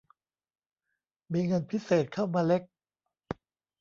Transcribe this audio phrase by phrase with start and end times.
[1.33, 2.61] มีเงินพิเศษเข้ามาเล็ก